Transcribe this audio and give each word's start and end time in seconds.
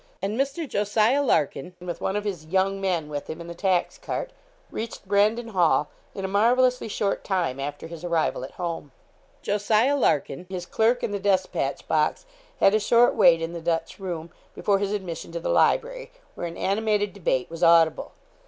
And 0.19 0.35
Mr. 0.35 0.67
Jos. 0.67 0.95
Larkin, 0.95 1.75
with 1.79 2.01
one 2.01 2.15
of 2.15 2.23
his 2.23 2.47
'young 2.47 2.81
men' 2.81 3.07
with 3.07 3.29
him 3.29 3.39
in 3.39 3.45
the 3.45 3.53
tax 3.53 3.99
cart, 3.99 4.31
reached 4.71 5.07
Brandon 5.07 5.49
Hall 5.49 5.89
in 6.15 6.25
a 6.25 6.27
marvellously 6.27 6.87
short 6.87 7.23
time 7.23 7.59
after 7.59 7.85
his 7.85 8.03
arrival 8.03 8.43
at 8.43 8.53
home. 8.53 8.91
Jos. 9.43 9.69
Larkin, 9.69 10.47
his 10.49 10.65
clerk, 10.65 11.03
and 11.03 11.13
the 11.13 11.19
despatch 11.19 11.87
box, 11.87 12.25
had 12.59 12.73
a 12.73 12.79
short 12.79 13.13
wait 13.13 13.43
in 13.43 13.53
the 13.53 13.61
Dutch 13.61 13.99
room, 13.99 14.31
before 14.55 14.79
his 14.79 14.91
admission 14.91 15.31
to 15.33 15.39
the 15.39 15.49
library, 15.49 16.11
where 16.33 16.47
an 16.47 16.57
animated 16.57 17.13
debate 17.13 17.51
was 17.51 17.61
audible. 17.61 18.13